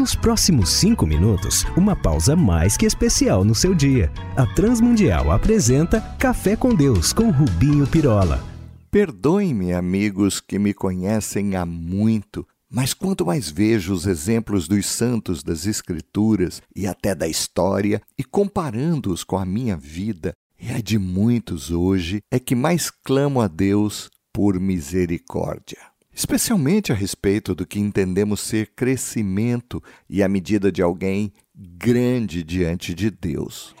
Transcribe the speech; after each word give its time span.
Nos 0.00 0.14
próximos 0.14 0.70
cinco 0.70 1.06
minutos, 1.06 1.66
uma 1.76 1.94
pausa 1.94 2.34
mais 2.34 2.74
que 2.74 2.86
especial 2.86 3.44
no 3.44 3.54
seu 3.54 3.74
dia. 3.74 4.10
A 4.34 4.46
Transmundial 4.46 5.30
apresenta 5.30 6.00
Café 6.18 6.56
com 6.56 6.74
Deus 6.74 7.12
com 7.12 7.30
Rubinho 7.30 7.86
Pirola. 7.86 8.42
Perdoem-me, 8.90 9.74
amigos 9.74 10.40
que 10.40 10.58
me 10.58 10.72
conhecem 10.72 11.54
há 11.54 11.66
muito, 11.66 12.48
mas 12.66 12.94
quanto 12.94 13.26
mais 13.26 13.50
vejo 13.50 13.92
os 13.92 14.06
exemplos 14.06 14.66
dos 14.66 14.86
santos 14.86 15.42
das 15.42 15.66
Escrituras 15.66 16.62
e 16.74 16.86
até 16.86 17.14
da 17.14 17.28
história 17.28 18.00
e 18.16 18.24
comparando-os 18.24 19.22
com 19.22 19.36
a 19.36 19.44
minha 19.44 19.76
vida 19.76 20.32
e 20.58 20.70
a 20.70 20.80
de 20.80 20.98
muitos 20.98 21.70
hoje, 21.70 22.22
é 22.30 22.38
que 22.38 22.54
mais 22.54 22.90
clamo 22.90 23.38
a 23.38 23.46
Deus 23.46 24.08
por 24.32 24.58
misericórdia 24.58 25.89
especialmente 26.12 26.92
a 26.92 26.94
respeito 26.94 27.54
do 27.54 27.66
que 27.66 27.78
entendemos 27.78 28.40
ser 28.40 28.72
crescimento 28.74 29.82
e 30.08 30.22
a 30.22 30.28
medida 30.28 30.70
de 30.70 30.82
alguém 30.82 31.32
grande 31.54 32.42
diante 32.42 32.94
de 32.94 33.10
Deus. 33.10 33.74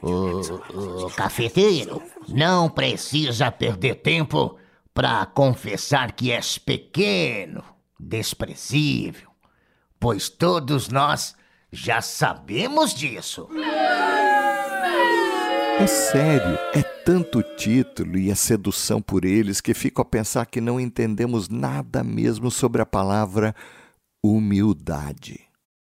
O, 0.00 1.06
o 1.06 1.10
cafeteiro 1.10 2.02
não 2.28 2.68
precisa 2.68 3.52
perder 3.52 3.96
tempo 3.96 4.58
para 4.92 5.24
confessar 5.26 6.12
que 6.12 6.32
és 6.32 6.58
pequeno, 6.58 7.62
desprezível, 7.98 9.30
pois 10.00 10.28
todos 10.28 10.88
nós 10.88 11.36
já 11.70 12.02
sabemos 12.02 12.92
disso. 12.92 13.48
É 15.78 15.86
sério, 15.86 16.58
é 16.74 16.82
tanto 17.04 17.42
título 17.42 18.16
e 18.16 18.30
a 18.30 18.36
sedução 18.36 19.02
por 19.02 19.24
eles 19.24 19.60
que 19.60 19.74
fico 19.74 20.00
a 20.00 20.04
pensar 20.04 20.46
que 20.46 20.60
não 20.60 20.78
entendemos 20.78 21.48
nada 21.48 22.04
mesmo 22.04 22.50
sobre 22.50 22.80
a 22.80 22.86
palavra 22.86 23.54
humildade. 24.24 25.40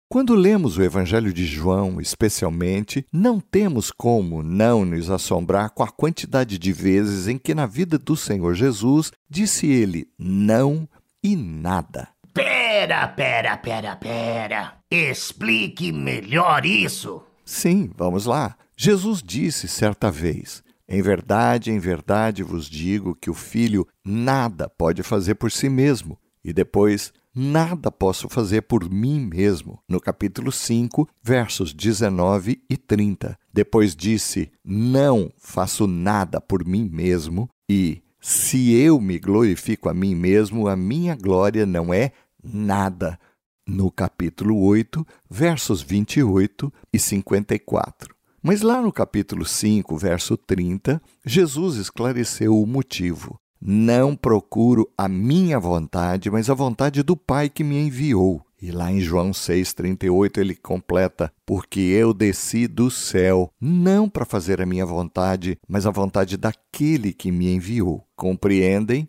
Quando 0.09 0.35
lemos 0.35 0.79
o 0.79 0.83
Evangelho 0.83 1.33
de 1.33 1.45
João, 1.45 2.01
especialmente, 2.01 3.05
não 3.13 3.41
temos 3.41 3.91
como 3.91 4.43
não 4.43 4.85
nos 4.85 5.11
assombrar 5.11 5.71
com 5.71 5.83
a 5.83 5.89
quantidade 5.89 6.59
de 6.59 6.73
vezes 6.73 7.27
em 7.27 7.37
que 7.37 7.55
na 7.55 7.67
vida 7.67 7.99
do 7.99 8.17
Senhor 8.17 8.55
Jesus 8.55 9.11
disse 9.29 9.67
ele 9.67 10.09
não 10.19 10.89
e 11.23 11.35
nada. 11.37 12.09
Pera, 12.33 13.09
pera, 13.09 13.57
pera, 13.57 13.97
pera. 13.97 14.75
Explique 14.91 15.93
melhor 15.93 16.65
isso. 16.65 17.23
Sim, 17.45 17.91
vamos 17.97 18.27
lá. 18.27 18.57
Jesus 18.77 19.23
disse 19.23 19.69
certa 19.69 20.11
vez: 20.11 20.63
Em 20.95 21.03
verdade, 21.03 21.73
em 21.73 21.79
verdade 21.81 22.45
vos 22.45 22.71
digo 22.71 23.17
que 23.17 23.29
o 23.29 23.35
filho 23.35 23.85
nada 24.05 24.69
pode 24.69 25.03
fazer 25.03 25.35
por 25.35 25.51
si 25.51 25.69
mesmo, 25.69 26.17
e 26.45 26.53
depois 26.53 27.13
nada 27.35 27.91
posso 27.91 28.29
fazer 28.29 28.63
por 28.63 28.89
mim 28.89 29.27
mesmo. 29.27 29.81
No 29.89 30.01
capítulo 30.01 30.53
5, 30.53 31.09
versos 31.21 31.75
19 31.75 32.63
e 32.71 32.77
30. 32.77 33.37
Depois 33.53 33.97
disse: 33.97 34.53
Não 34.65 35.33
faço 35.37 35.89
nada 35.89 36.41
por 36.41 36.65
mim 36.65 36.89
mesmo, 36.89 37.51
e 37.69 38.01
se 38.21 38.73
eu 38.81 39.01
me 39.01 39.19
glorifico 39.19 39.89
a 39.89 39.95
mim 39.95 40.15
mesmo, 40.15 40.69
a 40.69 40.77
minha 40.77 41.17
glória 41.17 41.67
não 41.67 41.93
é 41.93 42.13
nada. 42.41 43.19
No 43.67 43.91
capítulo 43.91 44.63
8, 44.63 45.05
versos 45.29 45.83
28 45.83 46.73
e 46.93 47.01
54. 47.01 48.14
Mas 48.47 48.61
lá 48.61 48.83
no 48.83 48.93
capítulo 48.93 49.47
5, 49.47 49.97
verso 49.97 50.37
30, 50.37 51.01
Jesus 51.25 51.77
esclareceu 51.77 52.61
o 52.61 52.67
motivo. 52.67 53.41
Não 53.59 54.15
procuro 54.15 54.87
a 54.99 55.09
minha 55.09 55.59
vontade, 55.59 56.31
mas 56.31 56.51
a 56.51 56.55
vontade 56.55 57.03
do 57.03 57.17
Pai 57.17 57.49
que 57.49 57.65
me 57.65 57.79
enviou. 57.79 58.45
E 58.61 58.71
lá 58.71 58.93
em 58.93 59.01
João 59.01 59.31
6,38 59.31 60.37
ele 60.37 60.55
completa: 60.55 61.33
Porque 61.47 61.81
eu 61.81 62.13
desci 62.13 62.69
do 62.69 62.91
céu, 62.91 63.51
não 63.59 64.11
para 64.11 64.27
fazer 64.27 64.61
a 64.61 64.67
minha 64.67 64.85
vontade, 64.85 65.59
mas 65.67 65.87
a 65.87 65.91
vontade 65.91 66.37
daquele 66.37 67.15
que 67.15 67.33
me 67.33 67.51
enviou. 67.51 68.05
Compreendem? 68.15 69.09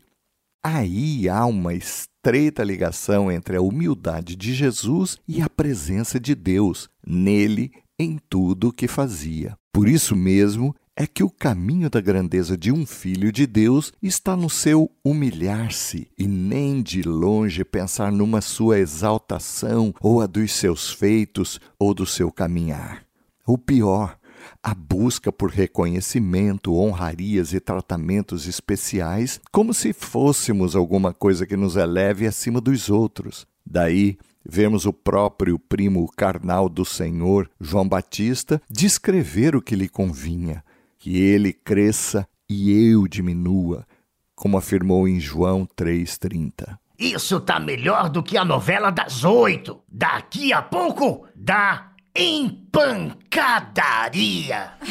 Aí 0.63 1.27
há 1.27 1.45
uma 1.45 1.73
estreita 1.73 2.63
ligação 2.63 3.29
entre 3.29 3.57
a 3.57 3.61
humildade 3.61 4.37
de 4.37 4.53
Jesus 4.53 5.17
e 5.27 5.41
a 5.41 5.49
presença 5.49 6.21
de 6.21 6.33
Deus. 6.33 6.89
Nele 7.05 7.71
em 7.99 8.19
tudo 8.29 8.69
o 8.69 8.73
que 8.73 8.87
fazia. 8.87 9.57
Por 9.73 9.87
isso 9.87 10.15
mesmo 10.15 10.75
é 10.95 11.05
que 11.05 11.23
o 11.23 11.29
caminho 11.29 11.89
da 11.89 11.99
grandeza 11.99 12.57
de 12.57 12.71
um 12.71 12.85
filho 12.85 13.31
de 13.31 13.45
Deus 13.45 13.91
está 14.01 14.35
no 14.35 14.49
seu 14.49 14.89
humilhar-se 15.03 16.07
e 16.17 16.25
nem 16.25 16.81
de 16.81 17.01
longe 17.01 17.65
pensar 17.65 18.11
numa 18.11 18.39
sua 18.39 18.79
exaltação 18.79 19.93
ou 19.99 20.21
a 20.21 20.25
dos 20.25 20.53
seus 20.53 20.91
feitos 20.91 21.59
ou 21.77 21.93
do 21.93 22.05
seu 22.05 22.31
caminhar. 22.31 23.03
O 23.45 23.57
pior, 23.57 24.17
a 24.63 24.73
busca 24.73 25.31
por 25.31 25.49
reconhecimento, 25.49 26.75
honrarias 26.75 27.53
e 27.53 27.59
tratamentos 27.59 28.47
especiais, 28.47 29.41
como 29.51 29.73
se 29.73 29.91
fôssemos 29.91 30.75
alguma 30.75 31.13
coisa 31.13 31.45
que 31.45 31.57
nos 31.57 31.75
eleve 31.75 32.25
acima 32.25 32.61
dos 32.61 32.89
outros. 32.89 33.45
Daí 33.65 34.17
Vemos 34.47 34.85
o 34.85 34.93
próprio 34.93 35.57
primo 35.57 36.07
carnal 36.15 36.69
do 36.69 36.85
Senhor, 36.85 37.49
João 37.59 37.87
Batista, 37.87 38.61
descrever 38.69 39.55
o 39.55 39.61
que 39.61 39.75
lhe 39.75 39.89
convinha, 39.89 40.63
que 40.99 41.17
ele 41.17 41.51
cresça 41.51 42.27
e 42.47 42.91
eu 42.91 43.07
diminua, 43.07 43.87
como 44.35 44.57
afirmou 44.57 45.07
em 45.07 45.19
João 45.19 45.67
3,30. 45.75 46.77
Isso 46.97 47.39
tá 47.39 47.59
melhor 47.59 48.09
do 48.09 48.21
que 48.21 48.37
a 48.37 48.45
novela 48.45 48.91
das 48.91 49.23
oito. 49.23 49.81
Daqui 49.89 50.53
a 50.53 50.61
pouco 50.61 51.27
dá 51.35 51.89
empancadaria. 52.15 54.73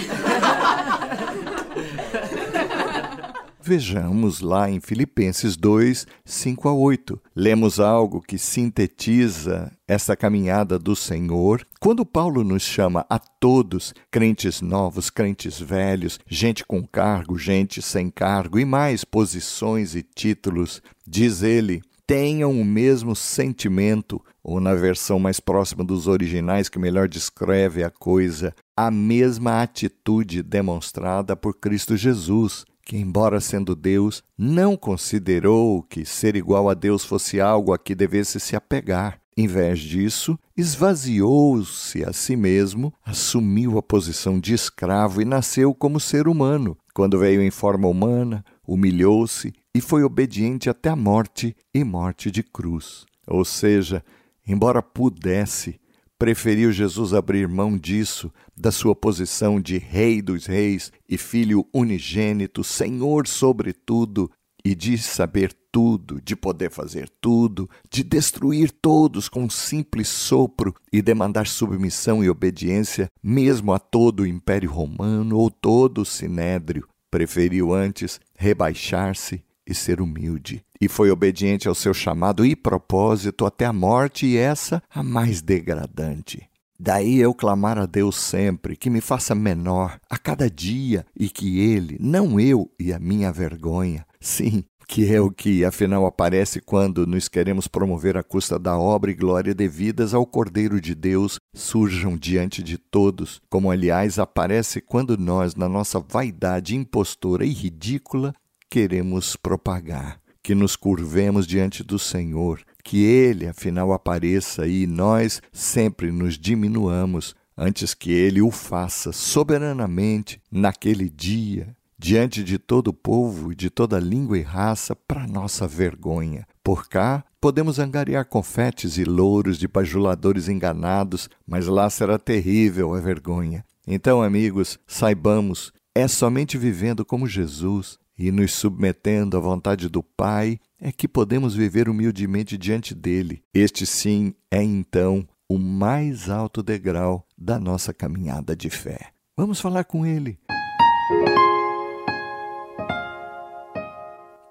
Vejamos 3.67 4.43
lá 4.43 4.71
em 4.71 4.79
Filipenses 4.79 5.57
2, 5.57 6.07
5 6.23 6.69
a 6.69 6.75
8. 6.75 7.19
Lemos 7.35 7.81
algo 7.81 8.21
que 8.21 8.37
sintetiza 8.37 9.73
essa 9.89 10.15
caminhada 10.15 10.79
do 10.79 10.95
Senhor. 10.95 11.67
Quando 11.81 12.05
Paulo 12.05 12.45
nos 12.45 12.63
chama 12.63 13.07
a 13.09 13.19
todos, 13.19 13.95
crentes 14.11 14.61
novos, 14.61 15.09
crentes 15.09 15.59
velhos, 15.59 16.21
gente 16.27 16.63
com 16.63 16.87
cargo, 16.87 17.39
gente 17.39 17.81
sem 17.81 18.11
cargo 18.11 18.59
e 18.59 18.67
mais 18.67 19.03
posições 19.03 19.95
e 19.95 20.03
títulos, 20.03 20.83
diz 21.07 21.43
ele: 21.43 21.81
tenham 22.07 22.61
o 22.61 22.67
mesmo 22.67 23.17
sentimento, 23.17 24.23
ou 24.43 24.61
na 24.61 24.75
versão 24.75 25.19
mais 25.19 25.41
próxima 25.41 25.83
dos 25.83 26.07
originais 26.07 26.69
que 26.69 26.79
melhor 26.79 27.09
descreve 27.09 27.83
a 27.83 27.89
coisa, 27.89 28.55
a 28.77 28.91
mesma 28.91 29.63
atitude 29.63 30.43
demonstrada 30.43 31.35
por 31.35 31.55
Cristo 31.55 31.97
Jesus 31.97 32.67
que, 32.85 32.97
embora 32.97 33.41
sendo 33.41 33.75
Deus, 33.75 34.23
não 34.37 34.77
considerou 34.77 35.83
que 35.83 36.05
ser 36.05 36.37
igual 36.37 36.69
a 36.69 36.75
Deus 36.75 37.05
fosse 37.05 37.41
algo 37.41 37.73
a 37.73 37.79
que 37.79 37.95
devesse 37.95 38.39
se 38.39 38.55
apegar. 38.55 39.19
Em 39.37 39.49
vez 39.49 39.81
disso, 39.81 40.39
esvaziou-se 40.57 42.05
a 42.05 42.13
si 42.13 42.37
mesmo, 42.37 42.95
assumiu 43.05 43.79
a 43.79 43.83
posição 43.83 44.39
de 44.39 44.55
escravo 44.55 45.21
e 45.21 45.25
nasceu 45.25 45.75
como 45.75 45.99
ser 45.99 46.29
humano. 46.29 46.77
Quando 46.95 47.19
veio 47.19 47.43
em 47.43 47.51
forma 47.51 47.89
humana, 47.89 48.45
humilhou-se 48.67 49.53
e 49.75 49.81
foi 49.81 50.05
obediente 50.05 50.71
até 50.71 50.89
a 50.89 50.97
morte 50.97 51.57
e 51.75 51.83
morte 51.83 52.31
de 52.31 52.45
cruz. 52.45 53.05
Ou 53.27 53.45
seja, 53.45 54.05
embora 54.47 54.81
pudesse, 54.81 55.81
preferiu 56.19 56.73
Jesus 56.73 57.13
abrir 57.13 57.49
mão 57.49 57.77
disso, 57.77 58.33
da 58.57 58.71
sua 58.71 58.95
posição 58.95 59.61
de 59.61 59.79
Rei 59.79 60.23
dos 60.23 60.47
Reis 60.47 60.93
e 61.09 61.19
Filho 61.19 61.67
unigênito, 61.73 62.63
Senhor 62.65 63.27
sobre 63.27 63.73
tudo, 63.73 64.31
e 64.65 64.75
de 64.75 64.97
saber 64.97 65.53
tudo, 65.71 66.21
de 66.23 66.35
poder 66.35 66.71
fazer 66.71 67.11
tudo, 67.21 67.69
de 67.91 68.03
destruir 68.03 68.71
todos 68.71 69.29
com 69.29 69.43
um 69.45 69.51
simples 69.51 70.09
sopro 70.09 70.75
e 70.91 71.03
demandar 71.03 71.47
submissão 71.47 72.25
e 72.25 72.31
obediência, 72.31 73.11
mesmo 73.23 73.73
a 73.73 73.79
todo 73.79 74.21
o 74.21 74.27
Império 74.27 74.71
Romano 74.71 75.37
ou 75.37 75.51
todo 75.51 76.01
o 76.01 76.07
Sinédrio. 76.07 76.89
Preferiu 77.11 77.75
antes 77.75 78.19
rebaixar-se 78.37 79.45
e 79.67 79.75
ser 79.75 80.01
humilde 80.01 80.65
e 80.85 80.89
foi 80.89 81.11
obediente 81.11 81.67
ao 81.67 81.75
seu 81.75 81.95
chamado 81.95 82.45
e 82.45 82.55
propósito 82.55 83.47
até 83.47 83.65
a 83.65 83.73
morte, 83.73 84.27
e 84.27 84.37
essa 84.37 84.83
a 84.95 85.03
mais 85.03 85.41
degradante. 85.41 86.47
Daí 86.79 87.19
eu 87.19 87.33
clamar 87.33 87.79
a 87.79 87.87
Deus 87.87 88.17
sempre 88.17 88.77
que 88.77 88.91
me 88.91 89.01
faça 89.01 89.35
menor 89.35 89.99
a 90.11 90.19
cada 90.19 90.51
dia 90.51 91.07
e 91.19 91.31
que 91.31 91.61
Ele, 91.61 91.97
não 91.99 92.39
eu 92.39 92.71
e 92.79 92.93
a 92.93 92.99
minha 92.99 93.33
vergonha, 93.33 94.05
sim, 94.21 94.65
que 94.87 95.11
é 95.15 95.21
o 95.21 95.31
que 95.31 95.65
afinal 95.65 96.05
aparece 96.05 96.61
quando 96.61 97.07
nos 97.07 97.29
queremos 97.29 97.67
promover 97.67 98.19
à 98.19 98.23
custa 98.23 98.59
da 98.59 98.77
obra 98.77 99.11
e 99.11 99.15
glória 99.15 99.55
devidas 99.55 100.13
ao 100.13 100.27
Cordeiro 100.27 100.79
de 100.81 100.95
Deus, 100.95 101.39
surjam 101.55 102.17
diante 102.17 102.63
de 102.63 102.77
todos, 102.77 103.41
como 103.49 103.71
aliás 103.71 104.19
aparece 104.19 104.83
quando 104.83 105.17
nós, 105.17 105.55
na 105.55 105.69
nossa 105.69 105.99
vaidade 105.99 106.77
impostora 106.77 107.47
e 107.47 107.51
ridícula, 107.51 108.35
queremos 108.69 109.37
propagar 109.37 110.24
que 110.45 110.55
nos 110.55 110.77
curvemos 110.77 111.47
diante 111.47 111.83
do 111.83 111.99
Senhor, 111.99 112.61
que 112.85 113.03
Ele, 113.03 113.49
afinal, 113.49 113.95
apareça 113.95 114.67
e 114.67 114.87
nós 114.87 115.41
sempre 115.51 116.13
nos 116.13 116.39
diminuamos 116.39 117.35
antes 117.57 117.95
que 117.95 118.13
Ele 118.13 118.43
o 118.43 118.51
faça 118.51 119.11
soberanamente 119.11 120.39
naquele 120.53 121.09
dia, 121.09 121.75
diante 121.99 122.45
de 122.45 122.59
todo 122.59 122.89
o 122.89 122.93
povo 122.93 123.53
e 123.53 123.55
de 123.55 123.71
toda 123.71 123.99
língua 123.99 124.37
e 124.37 124.43
raça, 124.43 124.95
para 124.95 125.27
nossa 125.27 125.67
vergonha. 125.67 126.47
Por 126.63 126.89
cá, 126.89 127.25
podemos 127.41 127.79
angariar 127.79 128.27
confetes 128.27 128.99
e 128.99 129.05
louros 129.05 129.57
de 129.57 129.67
bajuladores 129.67 130.47
enganados, 130.47 131.31
mas 131.47 131.67
lá 131.67 131.89
será 131.89 132.19
terrível 132.19 132.93
a 132.93 133.01
vergonha. 133.01 133.65
Então, 133.87 134.23
amigos, 134.23 134.79
saibamos, 134.87 135.73
é 135.95 136.07
somente 136.07 136.59
vivendo 136.59 137.03
como 137.03 137.27
Jesus 137.27 137.99
e 138.19 138.31
nos 138.31 138.53
submetendo 138.53 139.37
à 139.37 139.41
vontade 139.41 139.89
do 139.89 140.03
Pai 140.03 140.59
é 140.81 140.93
que 140.93 141.09
podemos 141.09 141.55
viver 141.55 141.89
humildemente 141.89 142.57
diante 142.57 142.95
dele. 142.95 143.43
Este 143.53 143.85
sim 143.85 144.35
é 144.51 144.63
então 144.63 145.27
o 145.49 145.59
mais 145.59 146.31
alto 146.31 146.63
degrau 146.63 147.27
da 147.37 147.59
nossa 147.59 147.93
caminhada 147.93 148.57
de 148.57 148.71
fé. 148.71 149.11
Vamos 149.37 149.61
falar 149.61 149.85
com 149.85 150.07
ele. 150.07 150.39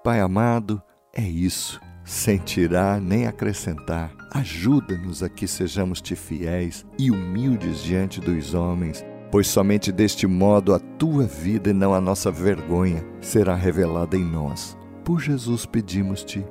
Pai 0.02 0.20
amado, 0.20 0.82
é 1.14 1.22
isso, 1.22 1.80
sem 2.04 2.36
tirar 2.36 3.00
nem 3.00 3.26
acrescentar. 3.26 4.14
Ajuda-nos 4.30 5.22
a 5.22 5.28
que 5.28 5.48
sejamos 5.48 6.02
te 6.02 6.14
fiéis 6.14 6.84
e 6.98 7.10
humildes 7.10 7.82
diante 7.82 8.20
dos 8.20 8.52
homens 8.52 9.02
pois 9.34 9.48
somente 9.48 9.90
deste 9.90 10.28
modo 10.28 10.72
a 10.72 10.78
tua 10.78 11.24
vida 11.24 11.70
e 11.70 11.72
não 11.72 11.92
a 11.92 12.00
nossa 12.00 12.30
vergonha 12.30 13.04
será 13.20 13.56
revelada 13.56 14.16
em 14.16 14.22
nós. 14.22 14.78
Por 15.02 15.20
Jesus 15.20 15.66
pedimos-te. 15.66 16.46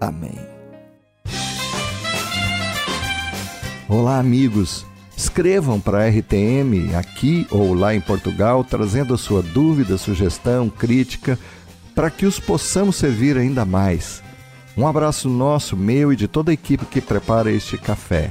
Amém. 0.00 0.38
Olá, 3.88 4.20
amigos. 4.20 4.86
Escrevam 5.16 5.80
para 5.80 6.04
a 6.04 6.08
RTM 6.08 6.94
aqui 6.94 7.48
ou 7.50 7.74
lá 7.74 7.96
em 7.96 8.00
Portugal, 8.00 8.62
trazendo 8.62 9.12
a 9.12 9.18
sua 9.18 9.42
dúvida, 9.42 9.98
sugestão, 9.98 10.68
crítica, 10.68 11.36
para 11.96 12.12
que 12.12 12.26
os 12.26 12.38
possamos 12.38 12.94
servir 12.94 13.36
ainda 13.36 13.64
mais. 13.64 14.22
Um 14.76 14.86
abraço 14.86 15.28
nosso, 15.28 15.76
meu 15.76 16.12
e 16.12 16.16
de 16.16 16.28
toda 16.28 16.52
a 16.52 16.54
equipe 16.54 16.86
que 16.86 17.00
prepara 17.00 17.50
este 17.50 17.76
café. 17.76 18.30